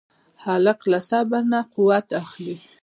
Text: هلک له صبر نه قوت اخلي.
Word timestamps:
هلک 0.43 0.79
له 0.91 0.99
صبر 1.09 1.41
نه 1.51 1.59
قوت 1.73 2.07
اخلي. 2.21 2.55